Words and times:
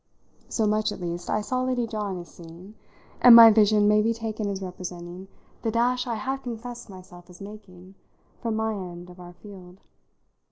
So 0.49 0.65
much, 0.65 0.91
at 0.91 0.99
least, 0.99 1.29
I 1.29 1.41
saw 1.41 1.61
Lady 1.61 1.85
John 1.85 2.17
as 2.17 2.27
seeing, 2.29 2.73
and 3.21 3.35
my 3.35 3.51
vision 3.51 3.87
may 3.87 4.01
be 4.01 4.15
taken 4.15 4.49
as 4.49 4.59
representing 4.59 5.27
the 5.61 5.69
dash 5.69 6.07
I 6.07 6.15
have 6.15 6.41
confessed 6.41 6.89
myself 6.89 7.29
as 7.29 7.39
making 7.39 7.93
from 8.41 8.55
my 8.55 8.73
end 8.73 9.11
of 9.11 9.19
our 9.19 9.33
field. 9.33 9.79